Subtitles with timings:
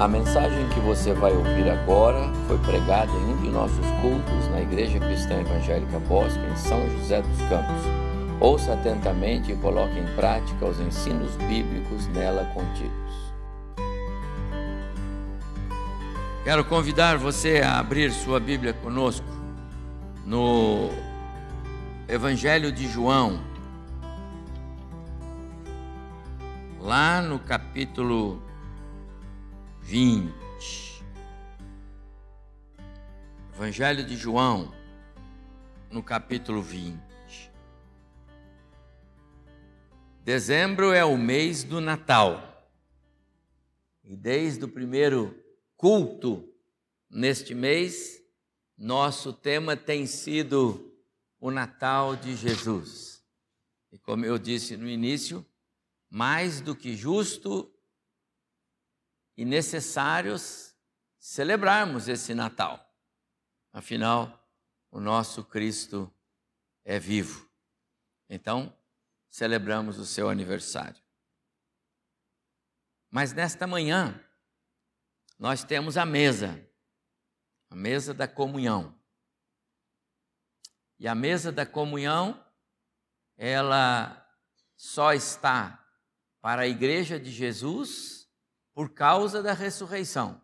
[0.00, 4.60] A mensagem que você vai ouvir agora foi pregada em um de nossos cultos na
[4.60, 7.82] Igreja Cristã Evangélica Bosque, em São José dos Campos.
[8.38, 13.34] Ouça atentamente e coloque em prática os ensinos bíblicos nela contidos.
[16.44, 19.26] Quero convidar você a abrir sua Bíblia conosco
[20.24, 20.90] no
[22.06, 23.40] Evangelho de João,
[26.80, 28.47] lá no capítulo
[29.88, 31.02] 20.
[33.54, 34.70] Evangelho de João,
[35.90, 37.00] no capítulo 20.
[40.22, 42.70] Dezembro é o mês do Natal.
[44.04, 45.34] E desde o primeiro
[45.74, 46.46] culto
[47.08, 48.22] neste mês,
[48.76, 50.92] nosso tema tem sido
[51.40, 53.24] o Natal de Jesus.
[53.90, 55.42] E como eu disse no início,
[56.10, 57.72] mais do que justo
[59.38, 60.74] e necessários
[61.16, 62.92] celebrarmos esse Natal.
[63.72, 64.50] Afinal,
[64.90, 66.12] o nosso Cristo
[66.84, 67.48] é vivo.
[68.28, 68.76] Então,
[69.30, 71.00] celebramos o seu aniversário.
[73.08, 74.20] Mas nesta manhã,
[75.38, 76.68] nós temos a mesa,
[77.70, 78.92] a mesa da comunhão.
[80.98, 82.44] E a mesa da comunhão,
[83.36, 84.28] ela
[84.76, 85.88] só está
[86.40, 88.17] para a igreja de Jesus
[88.78, 90.40] por causa da ressurreição.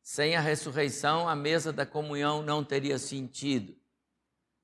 [0.00, 3.76] Sem a ressurreição, a mesa da comunhão não teria sentido.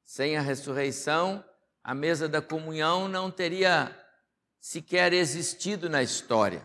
[0.05, 1.45] Sem a ressurreição,
[1.83, 3.93] a mesa da comunhão não teria
[4.61, 6.65] sequer existido na história.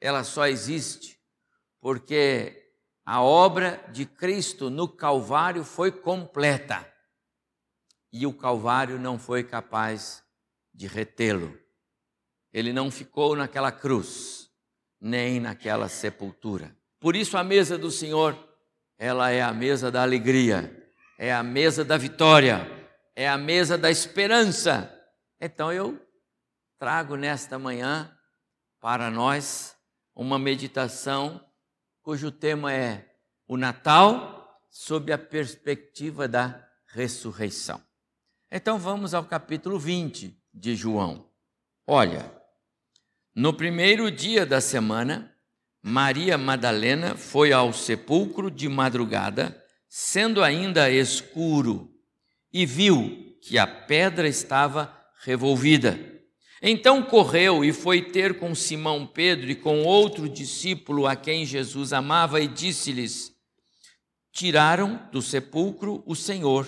[0.00, 1.20] Ela só existe
[1.80, 2.74] porque
[3.06, 6.84] a obra de Cristo no Calvário foi completa
[8.12, 10.24] e o Calvário não foi capaz
[10.74, 11.56] de retê-lo.
[12.52, 14.49] Ele não ficou naquela cruz
[15.00, 16.76] nem naquela sepultura.
[16.98, 18.36] Por isso a mesa do Senhor,
[18.98, 20.76] ela é a mesa da alegria,
[21.18, 22.66] é a mesa da vitória,
[23.16, 24.94] é a mesa da esperança.
[25.40, 25.98] Então eu
[26.78, 28.14] trago nesta manhã
[28.78, 29.74] para nós
[30.14, 31.44] uma meditação
[32.02, 33.14] cujo tema é
[33.46, 37.82] o Natal sob a perspectiva da ressurreição.
[38.50, 41.30] Então vamos ao capítulo 20 de João.
[41.86, 42.39] Olha,
[43.34, 45.32] no primeiro dia da semana,
[45.82, 49.56] Maria Madalena foi ao sepulcro de madrugada,
[49.88, 51.90] sendo ainda escuro,
[52.52, 55.98] e viu que a pedra estava revolvida.
[56.62, 61.92] Então correu e foi ter com Simão Pedro e com outro discípulo a quem Jesus
[61.92, 63.32] amava e disse-lhes:
[64.32, 66.66] Tiraram do sepulcro o Senhor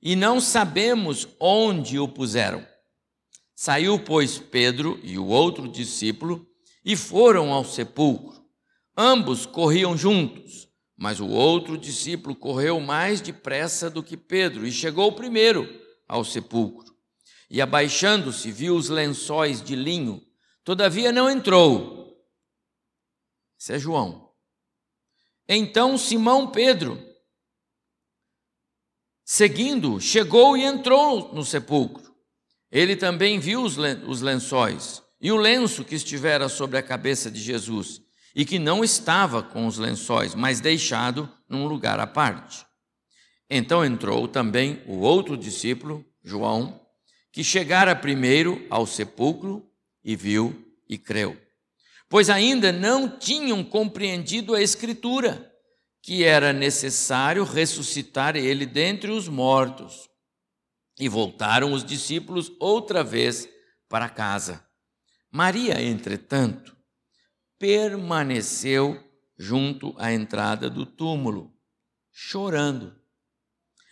[0.00, 2.66] e não sabemos onde o puseram.
[3.58, 6.46] Saiu, pois, Pedro e o outro discípulo
[6.84, 8.44] e foram ao sepulcro.
[8.94, 15.10] Ambos corriam juntos, mas o outro discípulo correu mais depressa do que Pedro e chegou
[15.12, 15.66] primeiro
[16.06, 16.94] ao sepulcro.
[17.48, 20.22] E abaixando-se, viu os lençóis de linho,
[20.62, 22.14] todavia não entrou.
[23.58, 24.34] Esse é João.
[25.48, 27.02] Então Simão Pedro,
[29.24, 32.15] seguindo, chegou e entrou no sepulcro.
[32.70, 38.02] Ele também viu os lençóis e o lenço que estivera sobre a cabeça de Jesus,
[38.34, 42.66] e que não estava com os lençóis, mas deixado num lugar à parte.
[43.48, 46.80] Então entrou também o outro discípulo, João,
[47.32, 49.66] que chegara primeiro ao sepulcro
[50.04, 50.54] e viu
[50.88, 51.36] e creu.
[52.08, 55.52] Pois ainda não tinham compreendido a Escritura,
[56.02, 60.08] que era necessário ressuscitar ele dentre os mortos.
[60.98, 63.48] E voltaram os discípulos outra vez
[63.88, 64.64] para casa.
[65.30, 66.76] Maria, entretanto,
[67.58, 69.02] permaneceu
[69.38, 71.52] junto à entrada do túmulo,
[72.10, 72.94] chorando.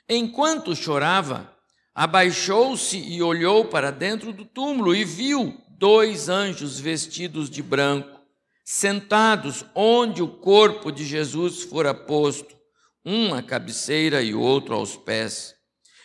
[0.09, 1.54] Enquanto chorava,
[1.94, 8.21] abaixou-se e olhou para dentro do túmulo e viu dois anjos vestidos de branco,
[8.65, 12.57] sentados onde o corpo de Jesus fora posto,
[13.04, 15.54] um à cabeceira e outro aos pés.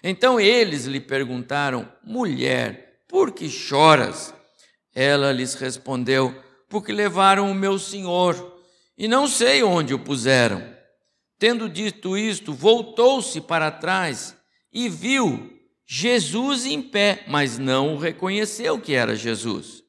[0.04, 4.34] Então eles lhe perguntaram: Mulher, por que choras?
[4.94, 6.34] Ela lhes respondeu:
[6.68, 8.58] Porque levaram o meu senhor
[8.98, 10.62] e não sei onde o puseram.
[11.38, 14.36] Tendo dito isto, voltou-se para trás
[14.74, 15.58] e viu
[15.88, 19.82] Jesus em pé, mas não o reconheceu que era Jesus.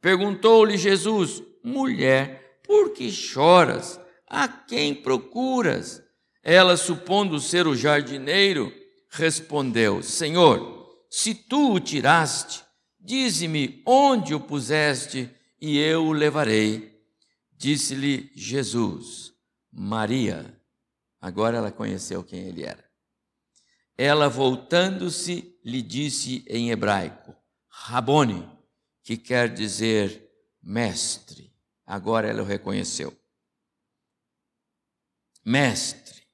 [0.00, 4.00] Perguntou-lhe Jesus: Mulher, por que choras?
[4.28, 6.02] A quem procuras?
[6.42, 8.72] Ela, supondo ser o jardineiro,
[9.14, 12.64] respondeu: Senhor, se tu o tiraste,
[12.98, 15.30] dize-me onde o puseste
[15.60, 16.92] e eu o levarei.
[17.52, 19.32] Disse-lhe Jesus,
[19.72, 20.60] Maria.
[21.20, 22.84] Agora ela conheceu quem ele era.
[23.96, 27.34] Ela, voltando-se, lhe disse em hebraico,
[27.68, 28.50] Rabone,
[29.02, 30.28] que quer dizer
[30.60, 31.54] mestre.
[31.86, 33.16] Agora ela o reconheceu.
[35.44, 36.24] Mestre.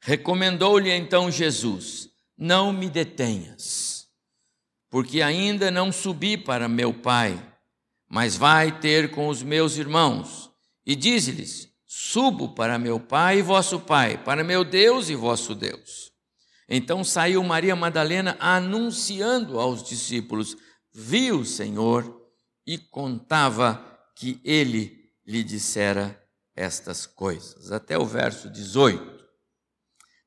[0.00, 2.11] Recomendou-lhe então Jesus:
[2.44, 4.08] Não me detenhas,
[4.90, 7.40] porque ainda não subi para meu Pai,
[8.10, 10.50] mas vai ter com os meus irmãos.
[10.84, 16.10] E diz-lhes: Subo para meu Pai e vosso Pai, para meu Deus e vosso Deus.
[16.68, 20.56] Então saiu Maria Madalena anunciando aos discípulos:
[20.92, 22.28] Viu o Senhor
[22.66, 26.20] e contava que ele lhe dissera
[26.56, 27.70] estas coisas.
[27.70, 29.11] Até o verso 18.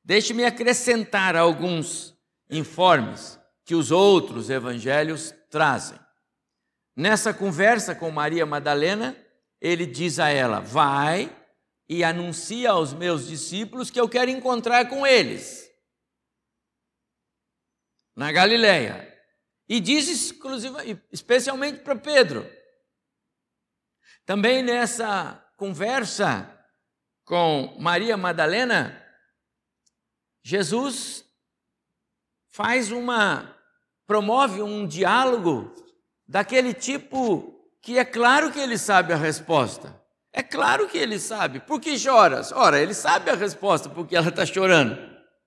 [0.06, 2.16] Deixe-me acrescentar alguns
[2.48, 5.98] informes que os outros evangelhos trazem.
[6.94, 9.16] Nessa conversa com Maria Madalena,
[9.60, 11.36] ele diz a ela: Vai
[11.88, 15.68] e anuncia aos meus discípulos que eu quero encontrar com eles
[18.14, 19.12] na Galileia.
[19.68, 22.48] E diz exclusiva, especialmente para Pedro.
[24.24, 26.48] Também nessa conversa
[27.24, 29.02] com Maria Madalena,
[30.48, 31.24] Jesus
[32.46, 33.52] faz uma
[34.06, 35.74] promove um diálogo
[36.24, 40.00] daquele tipo que é claro que ele sabe a resposta.
[40.32, 41.58] É claro que ele sabe.
[41.58, 42.52] Por que choras?
[42.52, 44.96] Ora, ele sabe a resposta porque ela está chorando.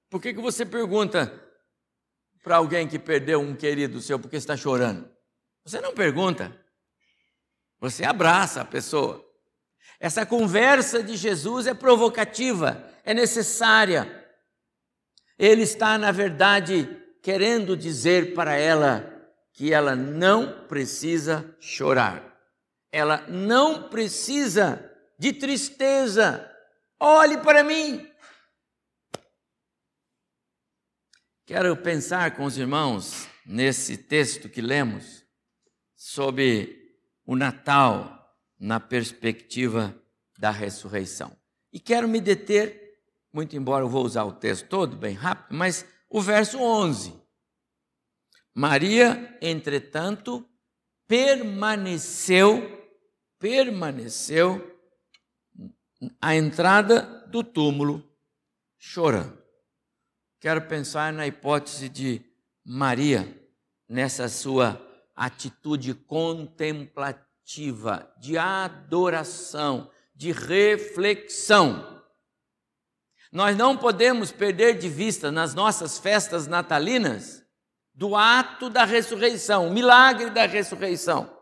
[0.09, 1.31] Por que, que você pergunta
[2.43, 5.09] para alguém que perdeu um querido seu porque está chorando?
[5.63, 6.53] Você não pergunta.
[7.79, 9.25] Você abraça a pessoa.
[9.97, 14.18] Essa conversa de Jesus é provocativa, é necessária.
[15.39, 19.09] Ele está, na verdade, querendo dizer para ela
[19.53, 22.37] que ela não precisa chorar.
[22.91, 24.85] Ela não precisa
[25.17, 26.45] de tristeza.
[26.99, 28.05] Olhe para mim.
[31.45, 35.25] Quero pensar com os irmãos nesse texto que lemos
[35.95, 39.97] sobre o Natal na perspectiva
[40.37, 41.35] da ressurreição.
[41.71, 42.88] E quero me deter
[43.31, 47.13] muito embora eu vou usar o texto todo bem rápido, mas o verso 11.
[48.53, 50.47] Maria, entretanto,
[51.07, 52.87] permaneceu,
[53.37, 54.77] permaneceu
[56.19, 58.03] à entrada do túmulo
[58.77, 59.37] chorando.
[60.39, 62.25] Quero pensar na hipótese de
[62.65, 63.39] Maria,
[63.87, 64.81] nessa sua
[65.15, 71.98] atitude contemplativa, de adoração, de reflexão
[73.31, 77.43] nós não podemos perder de vista nas nossas festas natalinas
[77.93, 81.37] do ato da ressurreição, o milagre da ressurreição.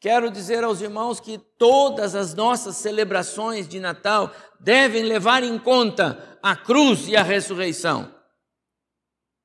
[0.00, 6.38] Quero dizer aos irmãos que todas as nossas celebrações de Natal devem levar em conta
[6.42, 8.14] a cruz e a ressurreição.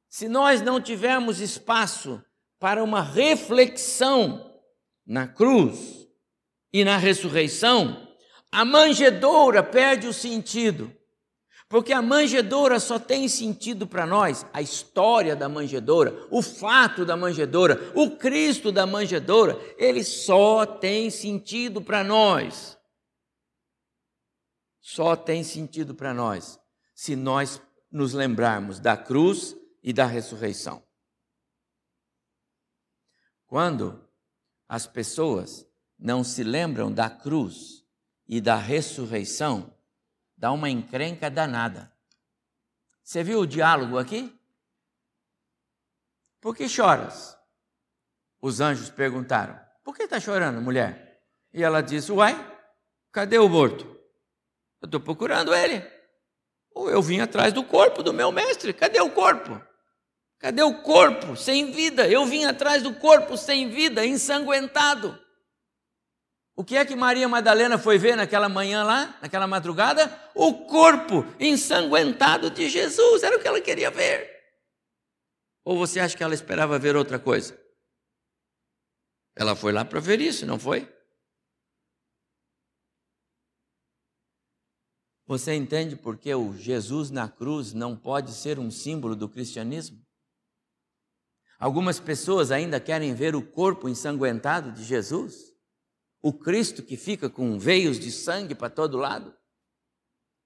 [0.10, 2.24] Se nós não tivermos espaço
[2.60, 4.54] para uma reflexão
[5.06, 6.08] na cruz
[6.72, 8.08] e na ressurreição,
[8.52, 10.96] a manjedoura perde o sentido.
[11.72, 17.16] Porque a manjedoura só tem sentido para nós, a história da manjedoura, o fato da
[17.16, 22.78] manjedoura, o Cristo da manjedoura, ele só tem sentido para nós.
[24.82, 26.60] Só tem sentido para nós
[26.94, 30.84] se nós nos lembrarmos da cruz e da ressurreição.
[33.48, 34.06] Quando
[34.68, 35.66] as pessoas
[35.98, 37.86] não se lembram da cruz
[38.28, 39.74] e da ressurreição,
[40.42, 41.94] dá uma encrenca danada.
[43.04, 44.36] Você viu o diálogo aqui?
[46.42, 47.38] Por que choras?
[48.42, 51.22] Os anjos perguntaram: Por que está chorando, mulher?
[51.54, 52.36] E ela disse: Uai,
[53.12, 53.86] cadê o morto?
[54.82, 55.88] Eu estou procurando ele.
[56.74, 58.74] Ou eu vim atrás do corpo do meu mestre.
[58.74, 59.62] Cadê o corpo?
[60.40, 62.08] Cadê o corpo sem vida?
[62.08, 65.21] Eu vim atrás do corpo sem vida, ensanguentado.
[66.62, 70.16] O que é que Maria Madalena foi ver naquela manhã lá, naquela madrugada?
[70.36, 74.30] O corpo ensanguentado de Jesus, era o que ela queria ver.
[75.66, 77.60] Ou você acha que ela esperava ver outra coisa?
[79.36, 80.88] Ela foi lá para ver isso, não foi?
[85.26, 90.00] Você entende por que o Jesus na cruz não pode ser um símbolo do cristianismo?
[91.58, 95.51] Algumas pessoas ainda querem ver o corpo ensanguentado de Jesus
[96.22, 99.36] o Cristo que fica com veios de sangue para todo lado?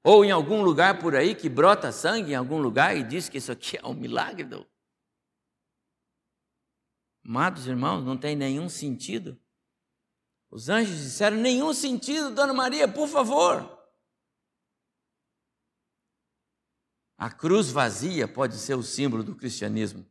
[0.03, 3.39] Ou em algum lugar por aí que brota sangue em algum lugar e diz que
[3.39, 4.43] isso aqui é um milagre?
[4.43, 4.65] Do...
[7.25, 9.39] Amados irmãos, não tem nenhum sentido.
[10.51, 13.75] Os anjos disseram: nenhum sentido, Dona Maria, por favor.
[17.17, 20.05] A cruz vazia pode ser o símbolo do cristianismo.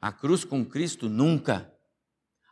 [0.00, 1.70] A cruz com Cristo nunca.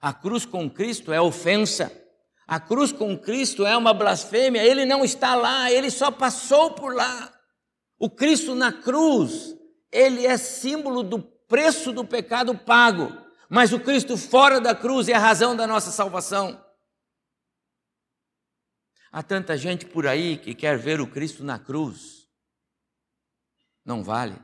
[0.03, 2.04] A cruz com Cristo é ofensa.
[2.47, 4.63] A cruz com Cristo é uma blasfêmia.
[4.63, 7.33] Ele não está lá, ele só passou por lá.
[7.99, 9.57] O Cristo na cruz,
[9.91, 13.13] ele é símbolo do preço do pecado pago.
[13.49, 16.63] Mas o Cristo fora da cruz é a razão da nossa salvação.
[19.11, 22.29] Há tanta gente por aí que quer ver o Cristo na cruz.
[23.85, 24.37] Não vale.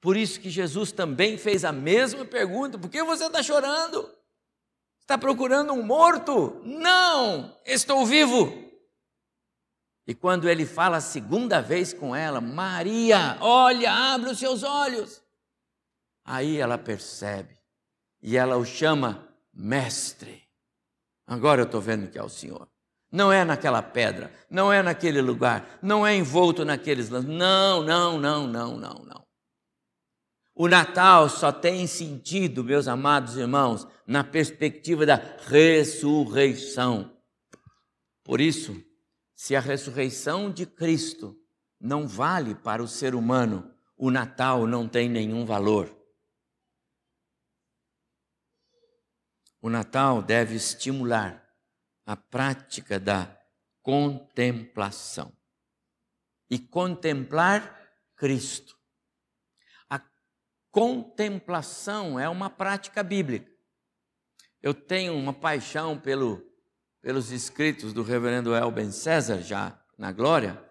[0.00, 4.17] Por isso que Jesus também fez a mesma pergunta: por que você está chorando?
[5.08, 6.60] Está procurando um morto?
[6.66, 8.52] Não, estou vivo.
[10.06, 15.22] E quando ele fala a segunda vez com ela, Maria, olha, abre os seus olhos.
[16.26, 17.56] Aí ela percebe
[18.20, 20.46] e ela o chama mestre.
[21.26, 22.68] Agora eu estou vendo que é o Senhor.
[23.10, 27.08] Não é naquela pedra, não é naquele lugar, não é envolto naqueles.
[27.08, 29.27] Não, não, não, não, não, não.
[30.60, 35.14] O Natal só tem sentido, meus amados irmãos, na perspectiva da
[35.46, 37.16] ressurreição.
[38.24, 38.84] Por isso,
[39.36, 41.40] se a ressurreição de Cristo
[41.80, 45.96] não vale para o ser humano, o Natal não tem nenhum valor.
[49.62, 51.48] O Natal deve estimular
[52.04, 53.40] a prática da
[53.80, 55.32] contemplação
[56.50, 57.80] e contemplar
[58.16, 58.77] Cristo
[60.70, 63.50] contemplação é uma prática bíblica.
[64.62, 66.42] Eu tenho uma paixão pelo,
[67.00, 70.62] pelos escritos do reverendo Elben César, já na glória,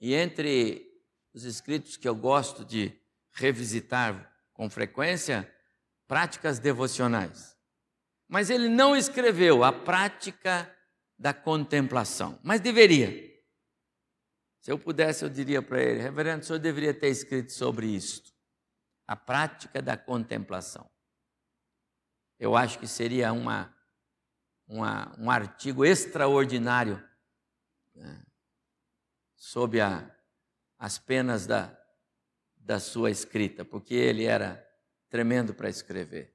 [0.00, 0.86] e entre
[1.32, 2.92] os escritos que eu gosto de
[3.32, 5.50] revisitar com frequência,
[6.06, 7.56] práticas devocionais.
[8.28, 10.70] Mas ele não escreveu a prática
[11.18, 13.10] da contemplação, mas deveria.
[14.60, 18.35] Se eu pudesse, eu diria para ele, reverendo, o senhor deveria ter escrito sobre isto
[19.06, 20.90] a prática da contemplação.
[22.38, 23.74] Eu acho que seria uma,
[24.66, 27.02] uma um artigo extraordinário
[27.94, 28.22] né,
[29.36, 30.10] sob a,
[30.78, 31.76] as penas da,
[32.56, 34.62] da sua escrita, porque ele era
[35.08, 36.34] tremendo para escrever.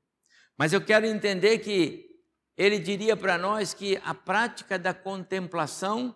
[0.58, 2.10] Mas eu quero entender que
[2.58, 6.16] ele diria para nós que a prática da contemplação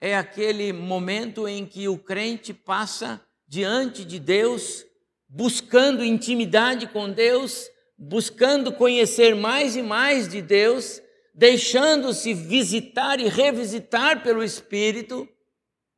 [0.00, 4.84] é aquele momento em que o crente passa diante de Deus
[5.28, 7.68] buscando intimidade com Deus,
[7.98, 11.02] buscando conhecer mais e mais de Deus,
[11.34, 15.28] deixando-se visitar e revisitar pelo Espírito,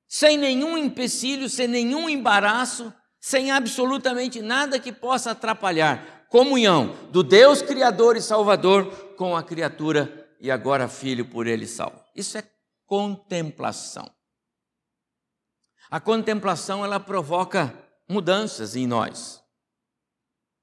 [0.08, 7.60] sem nenhum empecilho, sem nenhum embaraço, sem absolutamente nada que possa atrapalhar comunhão do Deus
[7.60, 12.00] Criador e Salvador com a criatura e agora filho por ele salvo.
[12.14, 12.44] Isso é
[12.87, 14.08] contemplação.
[15.90, 17.75] A contemplação ela provoca
[18.10, 19.42] mudanças em nós.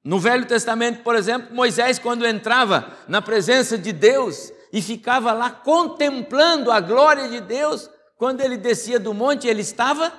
[0.03, 5.49] No Velho Testamento, por exemplo, Moisés, quando entrava na presença de Deus e ficava lá
[5.49, 10.11] contemplando a glória de Deus, quando ele descia do monte, ele estava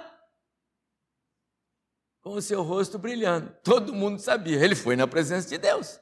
[2.21, 3.55] com o seu rosto brilhando.
[3.63, 6.01] Todo mundo sabia, ele foi na presença de Deus.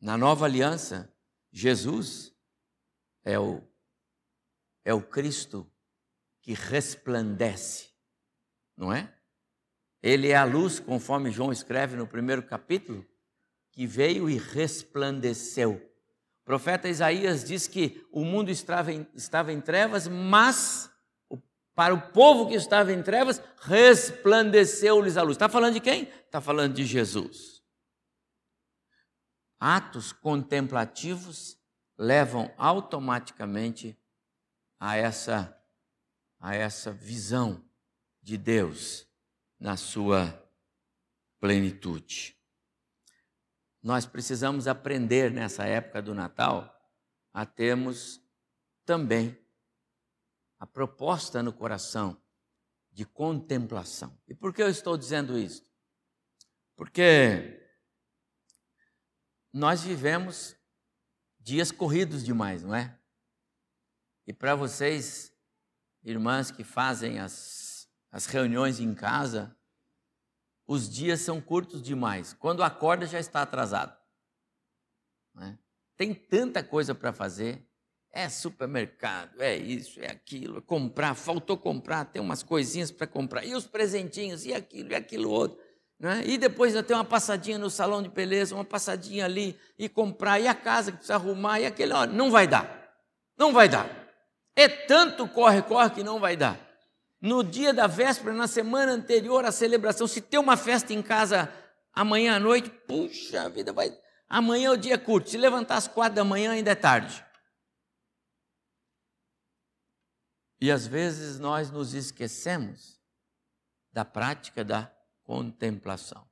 [0.00, 1.12] Na nova aliança,
[1.52, 2.32] Jesus
[3.24, 3.67] é o
[4.88, 5.70] é o Cristo
[6.40, 7.90] que resplandece,
[8.74, 9.14] não é?
[10.02, 13.06] Ele é a luz, conforme João escreve no primeiro capítulo,
[13.70, 15.74] que veio e resplandeceu.
[15.74, 20.90] O profeta Isaías diz que o mundo estava em, estava em trevas, mas
[21.74, 25.36] para o povo que estava em trevas, resplandeceu-lhes a luz.
[25.36, 26.04] Está falando de quem?
[26.24, 27.62] Está falando de Jesus.
[29.60, 31.58] Atos contemplativos
[31.98, 33.94] levam automaticamente
[34.78, 35.54] a essa
[36.40, 37.64] a essa visão
[38.22, 39.06] de Deus
[39.58, 40.48] na sua
[41.40, 42.36] plenitude.
[43.82, 46.74] Nós precisamos aprender nessa época do Natal
[47.32, 48.20] a termos
[48.84, 49.36] também
[50.58, 52.20] a proposta no coração
[52.90, 54.16] de contemplação.
[54.26, 55.64] E por que eu estou dizendo isso?
[56.74, 57.60] Porque
[59.52, 60.56] nós vivemos
[61.38, 62.97] dias corridos demais, não é?
[64.28, 65.32] E para vocês,
[66.04, 69.56] irmãs que fazem as, as reuniões em casa,
[70.66, 72.34] os dias são curtos demais.
[72.34, 73.96] Quando acorda, já está atrasado.
[75.34, 75.58] Né?
[75.96, 77.66] Tem tanta coisa para fazer.
[78.12, 83.44] É supermercado, é isso, é aquilo, é comprar, faltou comprar, tem umas coisinhas para comprar,
[83.44, 85.58] e os presentinhos, e aquilo, e aquilo outro.
[85.98, 86.22] Né?
[86.26, 90.38] E depois ainda ter uma passadinha no salão de beleza, uma passadinha ali, e comprar,
[90.38, 92.94] e a casa que precisa arrumar, e aquele, ó, não vai dar.
[93.38, 93.97] Não vai dar.
[94.58, 96.58] É tanto corre-corre que não vai dar.
[97.20, 101.48] No dia da véspera, na semana anterior à celebração, se tem uma festa em casa
[101.92, 103.96] amanhã à noite, puxa vida, vai.
[104.28, 105.30] Amanhã é o dia curto.
[105.30, 107.24] Se levantar às quatro da manhã, ainda é tarde.
[110.60, 113.00] E às vezes nós nos esquecemos
[113.92, 116.28] da prática da contemplação.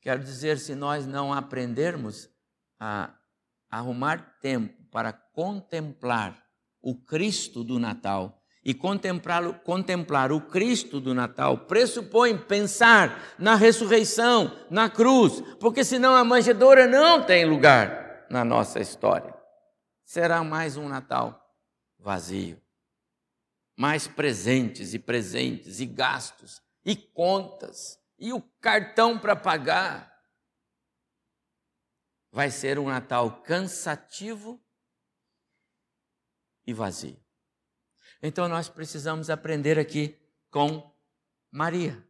[0.00, 2.30] Quero dizer, se nós não aprendermos
[2.78, 3.12] a
[3.68, 6.40] arrumar tempo para contemplar
[6.82, 14.56] o Cristo do Natal, e contemplar, contemplar o Cristo do Natal pressupõe pensar na ressurreição,
[14.70, 19.34] na cruz, porque senão a manjedoura não tem lugar na nossa história.
[20.04, 21.42] Será mais um Natal
[21.98, 22.60] vazio.
[23.76, 30.12] Mais presentes e presentes e gastos e contas e o cartão para pagar.
[32.30, 34.61] Vai ser um Natal cansativo
[36.66, 37.20] e vazio.
[38.22, 40.18] Então nós precisamos aprender aqui
[40.50, 40.94] com
[41.50, 42.06] Maria.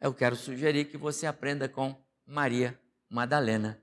[0.00, 3.82] Eu quero sugerir que você aprenda com Maria Madalena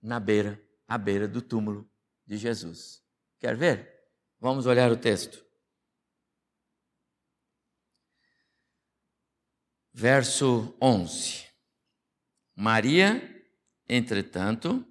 [0.00, 1.90] na beira, à beira do túmulo
[2.26, 3.02] de Jesus.
[3.38, 3.92] Quer ver?
[4.40, 5.44] Vamos olhar o texto.
[9.92, 11.46] Verso 11.
[12.54, 13.44] Maria,
[13.88, 14.86] entretanto,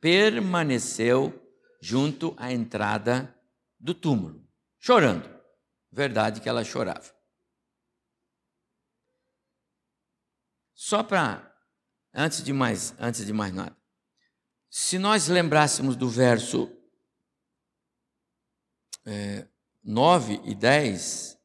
[0.00, 1.39] permaneceu
[1.80, 3.34] junto à entrada
[3.78, 4.46] do túmulo,
[4.78, 5.28] chorando.
[5.90, 7.12] Verdade que ela chorava.
[10.74, 11.50] Só para
[12.14, 13.76] antes de mais, antes de mais nada.
[14.68, 16.70] Se nós lembrássemos do verso
[19.04, 19.48] é,
[19.82, 21.38] 9 e 10,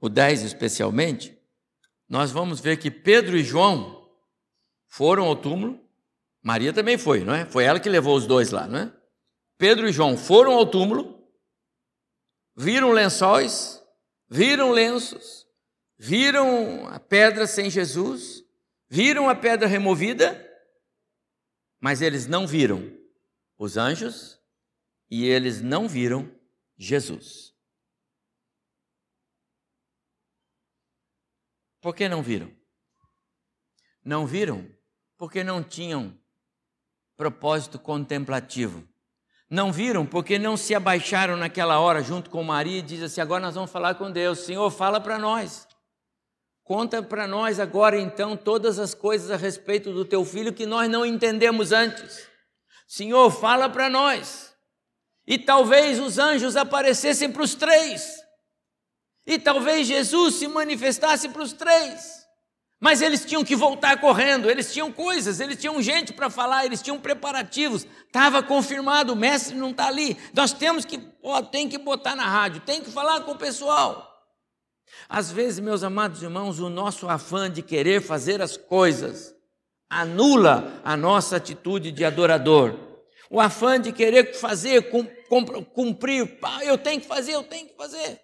[0.00, 1.36] o 10 especialmente,
[2.08, 4.08] nós vamos ver que Pedro e João
[4.86, 5.80] foram ao túmulo
[6.42, 7.44] Maria também foi, não é?
[7.44, 9.00] Foi ela que levou os dois lá, não é?
[9.58, 11.30] Pedro e João foram ao túmulo,
[12.56, 13.82] viram lençóis,
[14.28, 15.46] viram lenços,
[15.98, 18.42] viram a pedra sem Jesus,
[18.88, 20.46] viram a pedra removida,
[21.78, 22.82] mas eles não viram
[23.58, 24.40] os anjos
[25.10, 26.34] e eles não viram
[26.78, 27.54] Jesus.
[31.82, 32.54] Por que não viram?
[34.02, 34.66] Não viram
[35.18, 36.18] porque não tinham
[37.20, 38.82] propósito contemplativo.
[39.50, 43.42] Não viram porque não se abaixaram naquela hora junto com Maria e diz assim: agora
[43.42, 44.38] nós vamos falar com Deus.
[44.38, 45.68] Senhor, fala para nós.
[46.64, 50.88] Conta para nós agora então todas as coisas a respeito do teu filho que nós
[50.88, 52.26] não entendemos antes.
[52.88, 54.54] Senhor, fala para nós.
[55.26, 58.16] E talvez os anjos aparecessem para os três.
[59.26, 62.19] E talvez Jesus se manifestasse para os três.
[62.80, 66.80] Mas eles tinham que voltar correndo, eles tinham coisas, eles tinham gente para falar, eles
[66.80, 67.86] tinham preparativos.
[68.06, 70.16] Estava confirmado, o mestre não está ali.
[70.32, 74.08] Nós temos que, ó, tem que botar na rádio, tem que falar com o pessoal.
[75.08, 79.34] Às vezes, meus amados irmãos, o nosso afã de querer fazer as coisas
[79.90, 82.78] anula a nossa atitude de adorador.
[83.28, 84.90] O afã de querer fazer,
[85.74, 88.20] cumprir, eu tenho que fazer, eu tenho que fazer.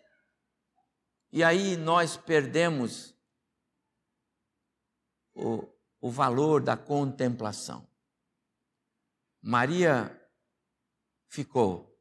[1.30, 3.15] E aí nós perdemos
[5.37, 5.68] o,
[6.01, 7.87] o valor da contemplação.
[9.42, 10.11] Maria
[11.29, 11.94] ficou,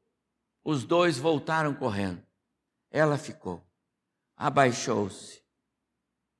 [0.64, 2.24] os dois voltaram correndo.
[2.90, 3.64] Ela ficou,
[4.36, 5.44] abaixou-se,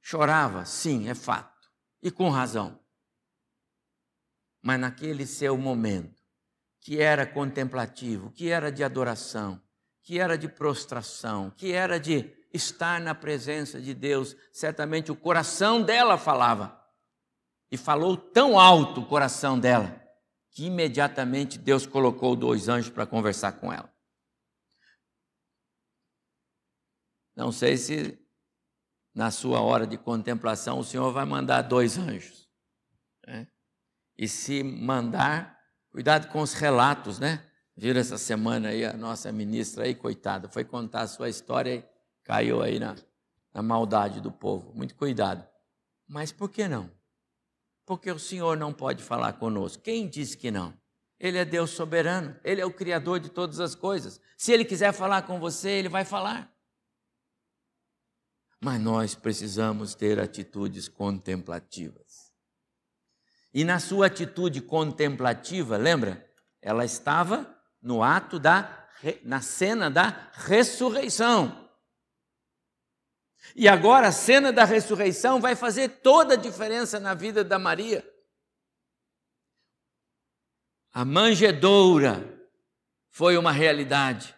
[0.01, 1.71] chorava, sim, é fato,
[2.03, 2.81] e com razão.
[4.63, 6.21] Mas naquele seu momento,
[6.81, 9.63] que era contemplativo, que era de adoração,
[10.03, 15.83] que era de prostração, que era de estar na presença de Deus, certamente o coração
[15.83, 16.86] dela falava.
[17.71, 20.01] E falou tão alto o coração dela,
[20.51, 23.93] que imediatamente Deus colocou dois anjos para conversar com ela.
[27.35, 28.19] Não sei se
[29.15, 32.49] na sua hora de contemplação o Senhor vai mandar dois anjos.
[33.27, 33.47] Né?
[34.17, 35.59] E se mandar,
[35.91, 37.45] cuidado com os relatos, né?
[37.77, 41.85] Viram essa semana aí a nossa ministra aí, coitada, foi contar a sua história e
[42.25, 42.97] caiu aí na,
[43.53, 44.73] na maldade do povo.
[44.75, 45.47] Muito cuidado.
[46.09, 46.91] Mas por que não?
[47.87, 49.83] Porque o Senhor não pode falar conosco.
[49.83, 50.75] Quem disse que não?
[51.19, 54.21] Ele é Deus soberano, ele é o Criador de todas as coisas.
[54.37, 56.53] Se ele quiser falar com você, ele vai falar.
[58.61, 62.33] Mas nós precisamos ter atitudes contemplativas.
[63.55, 66.29] E na sua atitude contemplativa, lembra?
[66.61, 68.85] Ela estava no ato da
[69.23, 71.66] na cena da ressurreição.
[73.55, 78.05] E agora a cena da ressurreição vai fazer toda a diferença na vida da Maria.
[80.93, 82.37] A manjedoura
[83.11, 84.35] foi uma realidade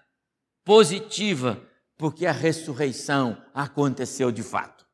[0.65, 1.61] positiva,
[1.97, 4.87] porque a ressurreição aconteceu de fato.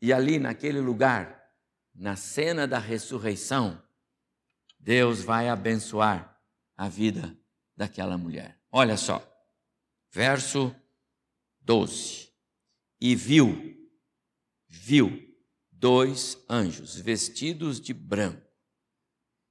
[0.00, 1.52] E ali, naquele lugar,
[1.94, 3.82] na cena da ressurreição,
[4.78, 6.40] Deus vai abençoar
[6.76, 7.36] a vida
[7.76, 8.58] daquela mulher.
[8.70, 9.22] Olha só,
[10.10, 10.74] verso
[11.60, 12.27] 12.
[13.00, 13.76] E viu,
[14.68, 15.28] viu
[15.70, 18.46] dois anjos vestidos de branco,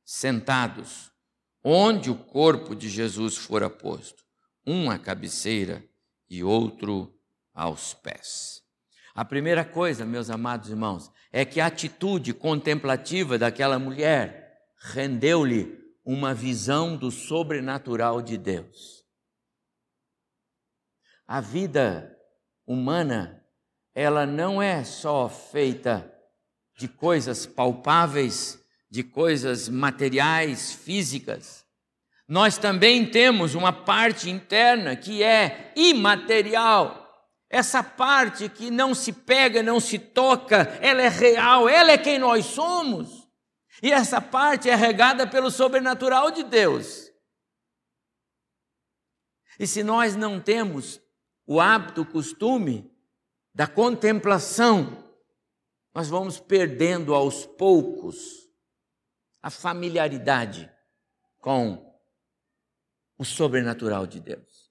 [0.04, 1.12] sentados
[1.64, 4.24] onde o corpo de Jesus fora posto,
[4.66, 5.84] um à cabeceira
[6.30, 7.14] e outro
[7.54, 8.64] aos pés.
[9.14, 16.34] A primeira coisa, meus amados irmãos, é que a atitude contemplativa daquela mulher rendeu-lhe uma
[16.34, 19.04] visão do sobrenatural de Deus.
[21.26, 22.17] A vida
[22.68, 23.42] humana,
[23.96, 26.14] ela não é só feita
[26.78, 31.66] de coisas palpáveis, de coisas materiais, físicas.
[32.28, 37.06] Nós também temos uma parte interna que é imaterial.
[37.50, 42.20] Essa parte que não se pega, não se toca, ela é real, ela é quem
[42.20, 43.28] nós somos.
[43.82, 47.10] E essa parte é regada pelo sobrenatural de Deus.
[49.58, 51.02] E se nós não temos
[51.48, 52.92] o hábito, o costume
[53.54, 55.04] da contemplação,
[55.96, 58.48] nós vamos perdendo aos poucos
[59.42, 60.70] a familiaridade
[61.40, 61.98] com
[63.18, 64.70] o sobrenatural de Deus.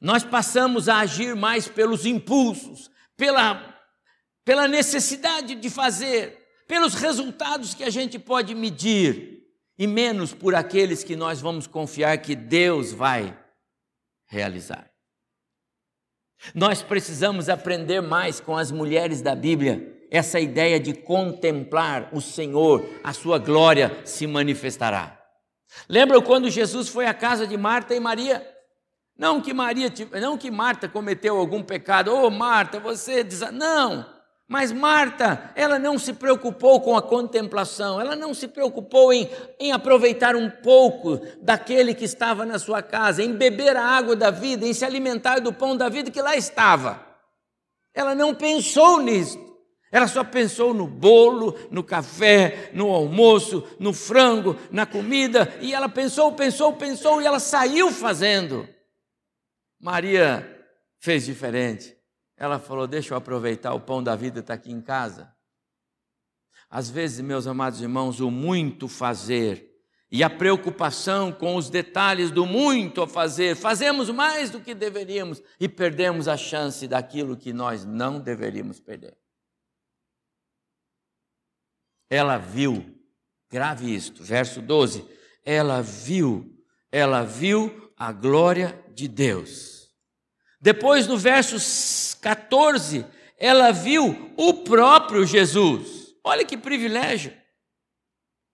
[0.00, 3.80] Nós passamos a agir mais pelos impulsos, pela,
[4.44, 9.38] pela necessidade de fazer, pelos resultados que a gente pode medir,
[9.78, 13.38] e menos por aqueles que nós vamos confiar que Deus vai
[14.26, 14.87] realizar.
[16.54, 22.88] Nós precisamos aprender mais com as mulheres da Bíblia essa ideia de contemplar o Senhor,
[23.04, 25.18] a sua glória se manifestará.
[25.88, 28.46] Lembra quando Jesus foi à casa de Marta e Maria?
[29.16, 34.06] Não que Maria, não que Marta cometeu algum pecado, ô oh, Marta, você diz, não,
[34.48, 39.28] mas Marta, ela não se preocupou com a contemplação, ela não se preocupou em,
[39.60, 44.30] em aproveitar um pouco daquele que estava na sua casa, em beber a água da
[44.30, 47.06] vida, em se alimentar do pão da vida que lá estava.
[47.92, 49.38] Ela não pensou nisso.
[49.92, 55.90] Ela só pensou no bolo, no café, no almoço, no frango, na comida, e ela
[55.90, 58.66] pensou, pensou, pensou, e ela saiu fazendo.
[59.78, 60.46] Maria
[60.98, 61.97] fez diferente.
[62.38, 65.34] Ela falou: Deixa eu aproveitar, o pão da vida está aqui em casa.
[66.70, 69.68] Às vezes, meus amados irmãos, o muito fazer
[70.10, 75.42] e a preocupação com os detalhes do muito a fazer, fazemos mais do que deveríamos
[75.60, 79.16] e perdemos a chance daquilo que nós não deveríamos perder.
[82.08, 82.98] Ela viu,
[83.50, 85.04] grave isto, verso 12.
[85.44, 86.58] Ela viu,
[86.90, 89.90] ela viu a glória de Deus.
[90.60, 91.60] Depois, no verso
[92.18, 93.06] 14,
[93.38, 96.14] ela viu o próprio Jesus.
[96.24, 97.32] Olha que privilégio.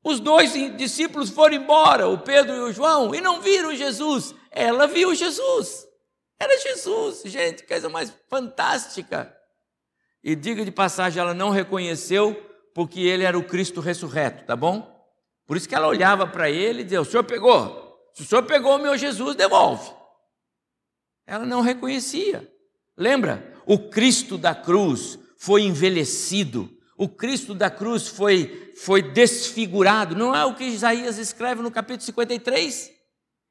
[0.04, 4.34] Os dois discípulos foram embora, o Pedro e o João, e não viram Jesus.
[4.50, 5.86] Ela viu Jesus.
[6.38, 9.34] Era Jesus, gente, coisa mais fantástica.
[10.22, 12.34] E diga de passagem, ela não reconheceu
[12.74, 14.92] porque ele era o Cristo ressurreto, tá bom?
[15.46, 17.84] Por isso que ela olhava para ele e dizia: O senhor pegou?
[18.14, 19.90] Se o senhor pegou o meu Jesus, devolve.
[21.26, 22.50] Ela não reconhecia.
[22.96, 23.53] Lembra?
[23.66, 30.14] O Cristo da cruz foi envelhecido, o Cristo da cruz foi, foi desfigurado.
[30.14, 32.92] Não é o que Isaías escreve no capítulo 53?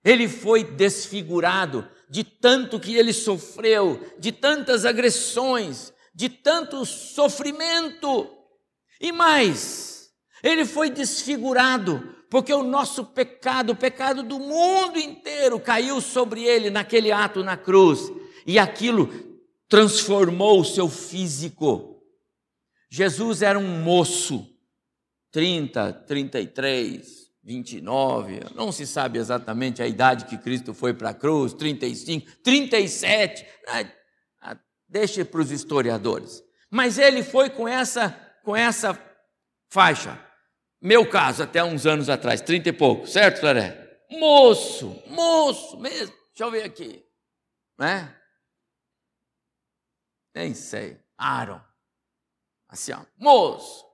[0.04, 8.30] Ele foi desfigurado de tanto que ele sofreu, de tantas agressões, de tanto sofrimento.
[8.99, 10.10] E mais,
[10.41, 16.69] ele foi desfigurado, porque o nosso pecado, o pecado do mundo inteiro, caiu sobre ele
[16.69, 18.12] naquele ato na cruz,
[18.45, 19.33] e aquilo
[19.74, 22.00] transformou o seu físico.
[22.92, 24.48] Jesus era um moço,
[25.32, 31.54] 30, 33, 29, não se sabe exatamente a idade que Cristo foi para a cruz,
[31.54, 33.48] 35, 37,
[34.88, 36.44] deixe para os historiadores.
[36.70, 38.12] Mas ele foi com essa
[38.44, 38.96] com essa
[39.72, 40.24] faixa.
[40.80, 43.98] Meu caso, até uns anos atrás, trinta e pouco, certo, Claré?
[44.12, 46.14] Moço, moço mesmo.
[46.28, 47.04] Deixa eu ver aqui.
[47.80, 48.16] Né?
[50.34, 51.00] Nem sei.
[51.17, 51.62] Aaron.
[52.67, 53.02] Assim, ó.
[53.17, 53.86] Moço.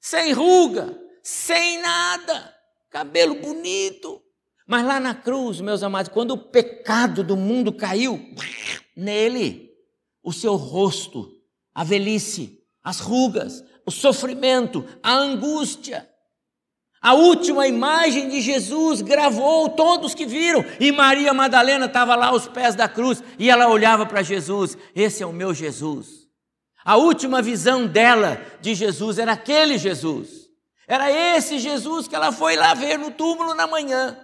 [0.00, 2.54] Sem ruga, sem nada.
[2.90, 4.22] Cabelo bonito.
[4.66, 8.34] Mas lá na cruz, meus amados, quando o pecado do mundo caiu
[8.96, 9.70] nele,
[10.22, 11.40] o seu rosto,
[11.74, 16.08] a velhice, as rugas, o sofrimento, a angústia.
[17.00, 22.48] A última imagem de Jesus gravou todos que viram, e Maria Madalena estava lá aos
[22.48, 26.26] pés da cruz e ela olhava para Jesus: Esse é o meu Jesus.
[26.84, 30.48] A última visão dela de Jesus era aquele Jesus.
[30.88, 34.18] Era esse Jesus que ela foi lá ver no túmulo na manhã.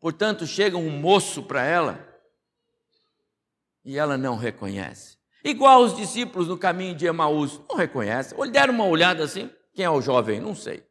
[0.00, 2.04] Portanto, chega um moço para ela
[3.84, 5.16] e ela não reconhece.
[5.44, 8.36] Igual os discípulos no caminho de Emaús, não reconhecem.
[8.36, 10.40] Ou deram uma olhada assim, quem é o jovem?
[10.40, 10.87] Não sei.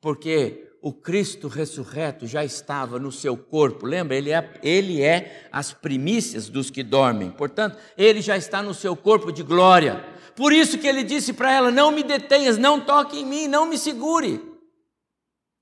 [0.00, 4.16] Porque o Cristo ressurreto já estava no seu corpo, lembra?
[4.16, 8.96] Ele é, ele é as primícias dos que dormem, portanto, ele já está no seu
[8.96, 10.02] corpo de glória.
[10.34, 13.66] Por isso que ele disse para ela: Não me detenhas, não toque em mim, não
[13.66, 14.40] me segure.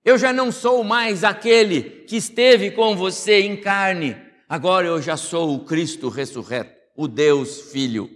[0.05, 4.17] Eu já não sou mais aquele que esteve com você em carne,
[4.49, 8.09] agora eu já sou o Cristo ressurreto, o Deus Filho.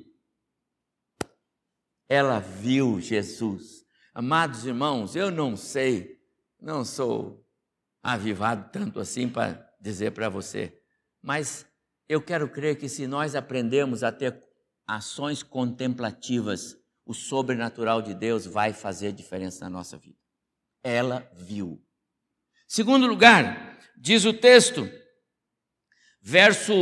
[2.09, 3.82] Ela viu Jesus.
[4.14, 6.22] Amados irmãos, eu não sei
[6.62, 7.44] não sou
[8.03, 10.81] avivado tanto assim para dizer para você,
[11.20, 11.66] mas
[12.09, 14.40] eu quero crer que se nós aprendemos a ter
[14.87, 20.18] ações contemplativas, o sobrenatural de Deus vai fazer diferença na nossa vida.
[20.85, 21.85] Ela viu.
[22.68, 24.88] Segundo lugar, diz o texto,
[26.20, 26.72] verso,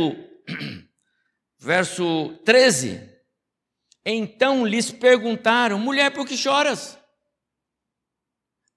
[1.57, 3.09] verso 13.
[4.05, 7.00] Então lhes perguntaram, mulher, por que choras?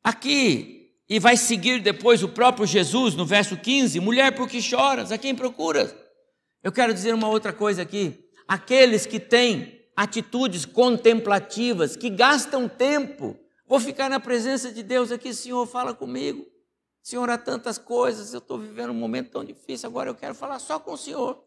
[0.05, 5.11] Aqui e vai seguir depois o próprio Jesus no verso 15: Mulher, por que choras?
[5.11, 5.95] A quem procuras?
[6.63, 8.31] Eu quero dizer uma outra coisa aqui.
[8.47, 15.33] Aqueles que têm atitudes contemplativas, que gastam tempo, vou ficar na presença de Deus aqui,
[15.33, 16.47] Senhor, fala comigo.
[17.03, 20.59] Senhor, há tantas coisas, eu estou vivendo um momento tão difícil, agora eu quero falar
[20.59, 21.43] só com o Senhor.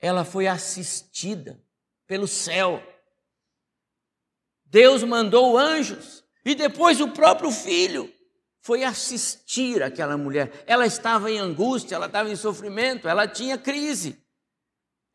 [0.00, 1.62] Ela foi assistida
[2.06, 2.82] pelo céu.
[4.70, 8.10] Deus mandou anjos e depois o próprio filho
[8.60, 10.64] foi assistir aquela mulher.
[10.66, 14.16] Ela estava em angústia, ela estava em sofrimento, ela tinha crise.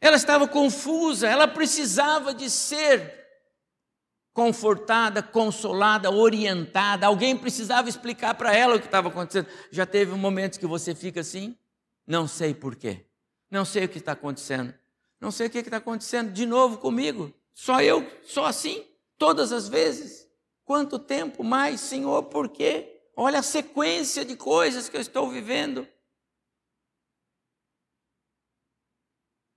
[0.01, 3.23] Ela estava confusa, ela precisava de ser
[4.33, 7.07] confortada, consolada, orientada.
[7.07, 9.47] Alguém precisava explicar para ela o que estava acontecendo.
[9.71, 11.57] Já teve momentos que você fica assim?
[12.05, 13.05] Não sei porquê.
[13.49, 14.73] Não sei o que está acontecendo.
[15.21, 17.33] Não sei o que está acontecendo de novo comigo.
[17.53, 18.85] Só eu, só assim
[19.17, 20.27] todas as vezes.
[20.63, 23.03] Quanto tempo mais, Senhor, por quê?
[23.15, 25.87] Olha a sequência de coisas que eu estou vivendo.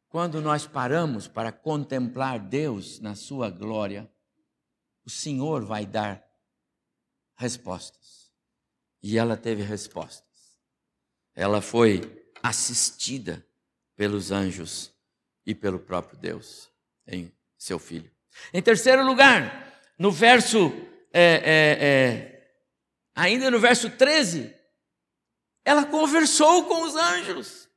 [0.08, 4.10] Quando nós paramos para contemplar Deus na sua glória,
[5.04, 6.24] o Senhor vai dar
[7.36, 8.32] respostas.
[9.02, 10.58] E ela teve respostas.
[11.34, 13.46] Ela foi assistida
[13.96, 14.92] pelos anjos
[15.44, 16.70] e pelo próprio Deus
[17.06, 18.17] em seu filho.
[18.52, 20.72] Em terceiro lugar, no verso,
[21.12, 22.50] é, é, é,
[23.14, 24.54] ainda no verso 13,
[25.64, 27.68] ela conversou com os anjos.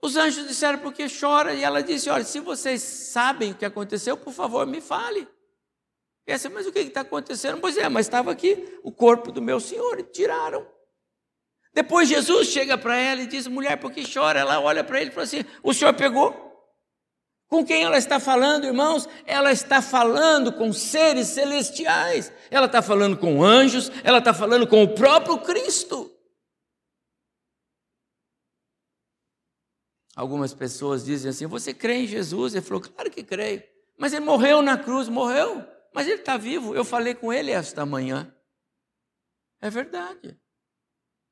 [0.00, 1.54] Os anjos disseram, por que chora?
[1.54, 5.26] E ela disse: Olha, se vocês sabem o que aconteceu, por favor, me fale.
[6.26, 7.60] E essa, mas o que está acontecendo?
[7.60, 10.66] Pois é, mas estava aqui o corpo do meu senhor, e tiraram.
[11.72, 14.40] Depois Jesus chega para ela e diz: Mulher, por que chora?
[14.40, 16.43] Ela olha para ele e fala assim: O senhor pegou?
[17.54, 19.08] Com quem ela está falando, irmãos?
[19.24, 24.82] Ela está falando com seres celestiais, ela está falando com anjos, ela está falando com
[24.82, 26.12] o próprio Cristo.
[30.16, 32.56] Algumas pessoas dizem assim: Você crê em Jesus?
[32.56, 33.62] Ele falou: Claro que creio.
[33.96, 35.64] Mas ele morreu na cruz, morreu.
[35.94, 36.74] Mas ele está vivo.
[36.74, 38.34] Eu falei com ele esta manhã.
[39.60, 40.36] É verdade.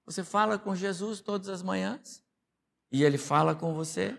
[0.07, 2.23] Você fala com Jesus todas as manhãs
[2.93, 4.17] e ele fala com você.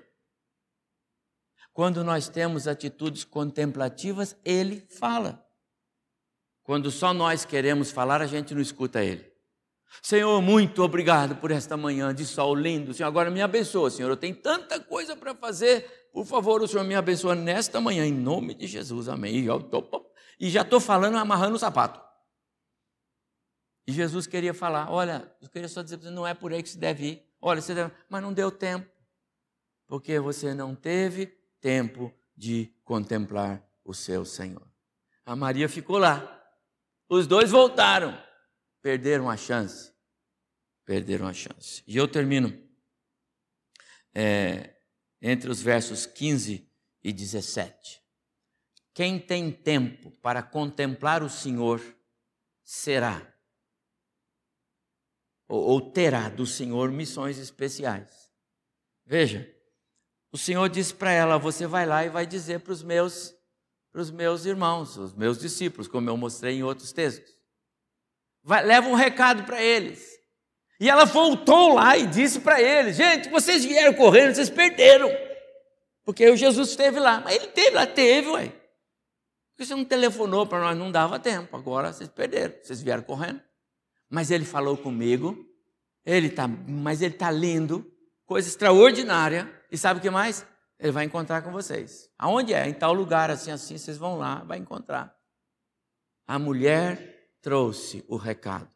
[1.73, 5.43] Quando nós temos atitudes contemplativas, ele fala.
[6.61, 9.33] Quando só nós queremos falar, a gente não escuta ele.
[10.01, 12.93] Senhor, muito obrigado por esta manhã de sol lindo.
[12.93, 14.09] Senhor, agora me abençoa, Senhor.
[14.09, 16.09] Eu tenho tanta coisa para fazer.
[16.13, 19.09] Por favor, o Senhor me abençoa nesta manhã, em nome de Jesus.
[19.09, 19.47] Amém.
[20.39, 22.01] E já estou falando, amarrando o sapato.
[23.85, 26.63] E Jesus queria falar: Olha, eu queria só dizer para você, não é por aí
[26.63, 27.33] que se deve ir.
[27.41, 27.91] Olha, você deve...
[28.09, 28.89] mas não deu tempo.
[29.87, 34.69] Porque você não teve tempo de contemplar o seu Senhor.
[35.25, 36.45] A Maria ficou lá.
[37.07, 38.21] Os dois voltaram.
[38.81, 39.93] Perderam a chance.
[40.83, 41.81] Perderam a chance.
[41.87, 42.61] E eu termino
[44.13, 44.75] é,
[45.21, 46.69] entre os versos 15
[47.01, 48.03] e 17.
[48.93, 51.81] Quem tem tempo para contemplar o Senhor
[52.61, 53.33] será
[55.47, 58.31] ou, ou terá do Senhor missões especiais.
[59.05, 59.52] Veja,
[60.33, 63.35] o Senhor disse para ela: Você vai lá e vai dizer para os meus,
[63.91, 67.31] para os meus irmãos, os meus discípulos, como eu mostrei em outros textos.
[68.43, 70.11] Vai, leva um recado para eles.
[70.79, 75.07] E ela voltou lá e disse para eles: Gente, vocês vieram correndo, vocês perderam.
[76.03, 77.21] Porque o Jesus esteve lá.
[77.21, 78.51] Mas ele teve lá, teve, ué.
[79.51, 81.55] Porque você não telefonou para nós, não dava tempo.
[81.55, 83.39] Agora vocês perderam, vocês vieram correndo.
[84.09, 85.37] Mas ele falou comigo,
[86.03, 87.92] ele tá, mas ele está lindo,
[88.33, 89.47] coisa extraordinária.
[89.71, 90.43] E sabe o que mais?
[90.79, 92.09] Ele vai encontrar com vocês.
[92.17, 92.67] Aonde é?
[92.67, 95.15] Em tal lugar, assim, assim, vocês vão lá, vai encontrar.
[96.25, 98.69] A mulher trouxe o recado,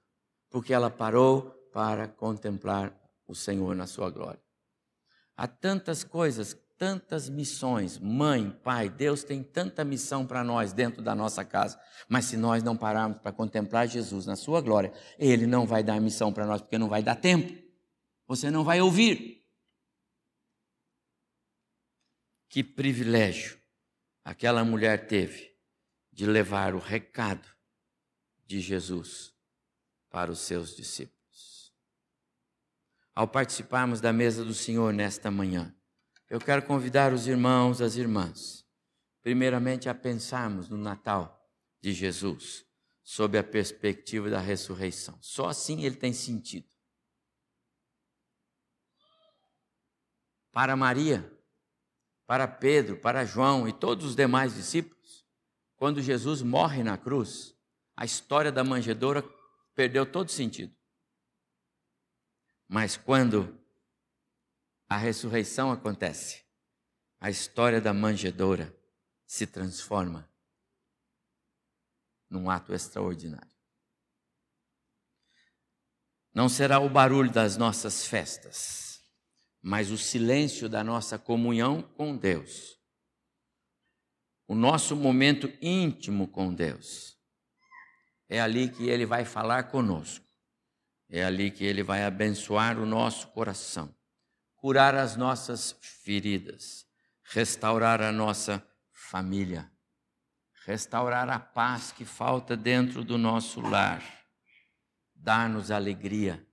[0.52, 2.96] porque ela parou para contemplar
[3.28, 4.40] o Senhor na sua glória.
[5.36, 7.98] Há tantas coisas tantas missões.
[7.98, 11.80] Mãe, pai, Deus tem tanta missão para nós dentro da nossa casa.
[12.08, 16.00] Mas se nós não pararmos para contemplar Jesus na sua glória, Ele não vai dar
[16.00, 17.52] missão para nós, porque não vai dar tempo.
[18.28, 19.37] Você não vai ouvir.
[22.50, 23.60] Que privilégio
[24.24, 25.56] aquela mulher teve
[26.12, 27.48] de levar o recado
[28.46, 29.34] de Jesus
[30.10, 31.74] para os seus discípulos.
[33.14, 35.76] Ao participarmos da mesa do Senhor nesta manhã,
[36.30, 38.66] eu quero convidar os irmãos, as irmãs,
[39.22, 41.50] primeiramente a pensarmos no Natal
[41.82, 42.66] de Jesus,
[43.04, 45.18] sob a perspectiva da ressurreição.
[45.22, 46.68] Só assim ele tem sentido.
[50.52, 51.37] Para Maria,
[52.28, 55.26] para Pedro, para João e todos os demais discípulos,
[55.76, 57.56] quando Jesus morre na cruz,
[57.96, 59.24] a história da manjedoura
[59.74, 60.76] perdeu todo sentido.
[62.68, 63.58] Mas quando
[64.88, 66.46] a ressurreição acontece.
[67.20, 68.76] A história da manjedoura
[69.26, 70.30] se transforma
[72.30, 73.52] num ato extraordinário.
[76.34, 78.87] Não será o barulho das nossas festas,
[79.68, 82.80] mas o silêncio da nossa comunhão com Deus.
[84.48, 87.18] O nosso momento íntimo com Deus.
[88.30, 90.26] É ali que Ele vai falar conosco.
[91.10, 93.94] É ali que Ele vai abençoar o nosso coração
[94.58, 96.86] curar as nossas feridas,
[97.24, 99.72] restaurar a nossa família,
[100.66, 104.04] restaurar a paz que falta dentro do nosso lar,
[105.14, 106.46] dar-nos alegria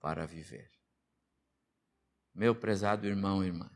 [0.00, 0.75] para viver.
[2.36, 3.70] Meu prezado irmão e irmã,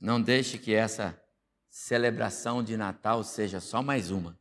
[0.00, 1.16] não deixe que essa
[1.70, 4.36] celebração de Natal seja só mais uma.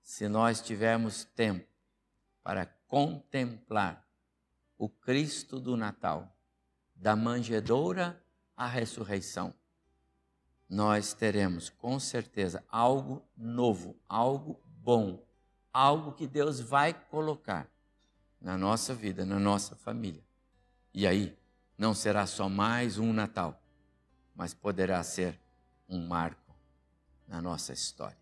[0.00, 1.68] Se nós tivermos tempo
[2.42, 4.08] para contemplar
[4.78, 6.34] o Cristo do Natal,
[6.94, 8.24] da manjedoura
[8.56, 9.52] à ressurreição,
[10.66, 15.22] nós teremos com certeza algo novo, algo bom,
[15.70, 17.70] algo que Deus vai colocar
[18.40, 20.26] na nossa vida, na nossa família.
[20.98, 21.38] E aí,
[21.78, 23.62] não será só mais um Natal,
[24.34, 25.40] mas poderá ser
[25.88, 26.52] um marco
[27.24, 28.18] na nossa história.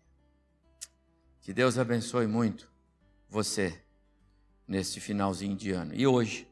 [1.41, 2.71] Que Deus abençoe muito
[3.27, 3.83] você
[4.67, 5.95] neste finalzinho de ano.
[5.95, 6.47] E hoje,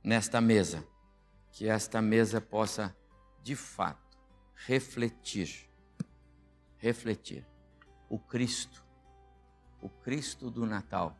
[0.00, 0.86] nesta mesa,
[1.50, 2.96] que esta mesa possa,
[3.42, 4.16] de fato,
[4.54, 5.68] refletir,
[6.78, 7.44] refletir
[8.08, 8.86] o Cristo,
[9.82, 11.18] o Cristo do Natal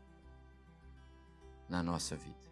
[1.68, 2.43] na nossa vida.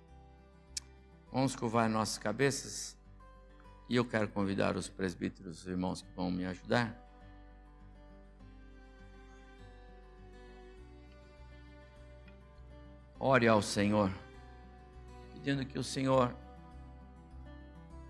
[1.33, 2.95] Vamos curvar nossas cabeças
[3.89, 6.95] e eu quero convidar os presbíteros, os irmãos que vão me ajudar.
[13.19, 14.13] Ore ao Senhor,
[15.33, 16.37] pedindo que o Senhor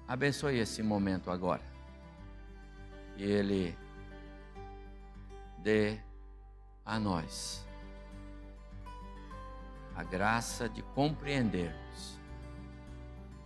[0.09, 1.63] abençoe esse momento agora.
[3.17, 3.79] E Ele
[5.59, 5.97] dê
[6.85, 7.65] a nós
[9.95, 12.22] a graça de compreendermos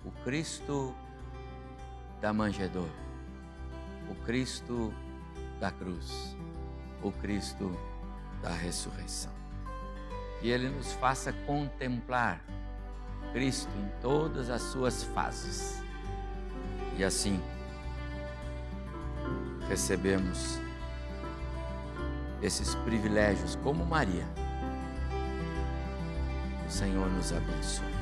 [0.07, 0.95] o Cristo
[2.21, 2.89] da manjedoura,
[4.11, 4.95] o Cristo
[5.61, 6.37] da cruz,
[7.03, 7.77] o Cristo
[8.41, 9.37] da ressurreição
[10.41, 12.41] que Ele nos faça contemplar
[13.33, 15.83] Cristo em todas as suas fases.
[16.97, 17.43] E assim,
[19.69, 20.59] recebemos
[22.41, 24.27] esses privilégios como Maria.
[26.67, 27.96] O Senhor nos abençoe.